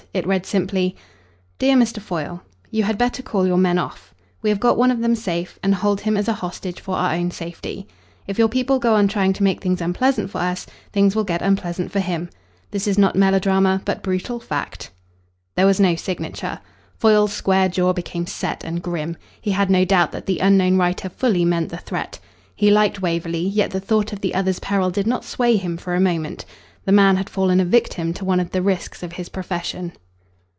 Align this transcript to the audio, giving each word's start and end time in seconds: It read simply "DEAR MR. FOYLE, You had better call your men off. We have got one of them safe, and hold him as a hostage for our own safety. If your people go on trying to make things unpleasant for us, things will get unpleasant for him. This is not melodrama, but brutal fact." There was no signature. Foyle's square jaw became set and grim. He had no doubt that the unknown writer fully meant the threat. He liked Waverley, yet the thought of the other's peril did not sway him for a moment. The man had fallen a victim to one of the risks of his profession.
It 0.13 0.27
read 0.27 0.45
simply 0.45 0.97
"DEAR 1.57 1.77
MR. 1.77 2.01
FOYLE, 2.01 2.41
You 2.69 2.83
had 2.83 2.97
better 2.97 3.23
call 3.23 3.47
your 3.47 3.55
men 3.55 3.77
off. 3.79 4.13
We 4.41 4.49
have 4.49 4.59
got 4.59 4.75
one 4.77 4.91
of 4.91 4.99
them 4.99 5.15
safe, 5.15 5.57
and 5.63 5.73
hold 5.73 6.01
him 6.01 6.17
as 6.17 6.27
a 6.27 6.33
hostage 6.33 6.81
for 6.81 6.97
our 6.97 7.13
own 7.15 7.31
safety. 7.31 7.87
If 8.27 8.37
your 8.37 8.49
people 8.49 8.77
go 8.77 8.95
on 8.95 9.07
trying 9.07 9.31
to 9.31 9.43
make 9.43 9.61
things 9.61 9.79
unpleasant 9.79 10.29
for 10.29 10.39
us, 10.39 10.67
things 10.91 11.15
will 11.15 11.23
get 11.23 11.41
unpleasant 11.41 11.93
for 11.93 12.01
him. 12.01 12.29
This 12.71 12.87
is 12.89 12.97
not 12.97 13.15
melodrama, 13.15 13.81
but 13.85 14.03
brutal 14.03 14.41
fact." 14.41 14.91
There 15.55 15.65
was 15.65 15.79
no 15.79 15.95
signature. 15.95 16.59
Foyle's 16.97 17.31
square 17.31 17.69
jaw 17.69 17.93
became 17.93 18.27
set 18.27 18.65
and 18.65 18.83
grim. 18.83 19.15
He 19.39 19.51
had 19.51 19.69
no 19.69 19.85
doubt 19.85 20.11
that 20.11 20.25
the 20.25 20.39
unknown 20.39 20.75
writer 20.75 21.07
fully 21.07 21.45
meant 21.45 21.69
the 21.69 21.77
threat. 21.77 22.19
He 22.53 22.69
liked 22.69 23.01
Waverley, 23.01 23.47
yet 23.47 23.71
the 23.71 23.79
thought 23.79 24.11
of 24.11 24.19
the 24.19 24.35
other's 24.35 24.59
peril 24.59 24.89
did 24.89 25.07
not 25.07 25.23
sway 25.23 25.55
him 25.55 25.77
for 25.77 25.95
a 25.95 26.01
moment. 26.01 26.43
The 26.83 26.91
man 26.91 27.15
had 27.15 27.29
fallen 27.29 27.59
a 27.61 27.65
victim 27.65 28.11
to 28.15 28.25
one 28.25 28.39
of 28.39 28.49
the 28.51 28.61
risks 28.63 29.03
of 29.03 29.13
his 29.13 29.29
profession. 29.29 29.93